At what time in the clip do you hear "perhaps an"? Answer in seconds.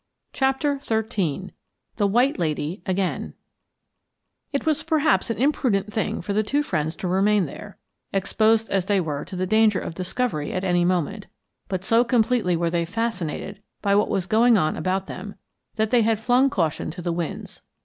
4.81-5.37